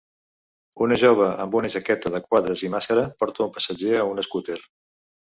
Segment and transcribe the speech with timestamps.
[0.85, 4.57] Una jove amb una jaqueta de quadres i màscara porta un passatger a un escúter.